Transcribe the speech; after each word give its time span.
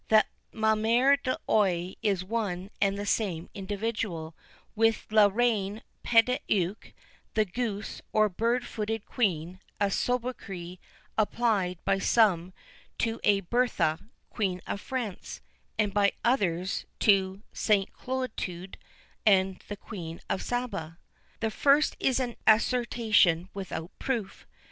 That 0.07 0.25
Ma 0.51 0.73
Mère 0.73 1.19
l'Oye 1.47 1.95
is 2.01 2.23
one 2.23 2.71
and 2.81 2.97
the 2.97 3.05
same 3.05 3.51
individual 3.53 4.35
with 4.75 5.05
La 5.11 5.27
Reine 5.31 5.83
Pédauque, 6.03 6.93
the 7.35 7.45
goose 7.45 8.01
or 8.11 8.27
bird 8.27 8.65
footed 8.65 9.05
Queen, 9.05 9.59
a 9.79 9.91
soubriquet 9.91 10.79
applied 11.19 11.77
by 11.85 11.99
some 11.99 12.51
to 12.97 13.19
a 13.23 13.41
Bertha, 13.41 13.99
Queen 14.31 14.59
of 14.65 14.81
France; 14.81 15.39
and 15.77 15.93
by 15.93 16.13
others 16.25 16.87
to 17.01 17.43
St. 17.53 17.93
Clotilde 17.93 18.77
and 19.23 19.63
the 19.67 19.77
Queen 19.77 20.19
of 20.27 20.41
Saba. 20.41 20.97
The 21.41 21.51
first 21.51 21.95
is 21.99 22.19
an 22.19 22.37
assertion 22.47 23.49
without 23.53 23.91
proof. 23.99 24.47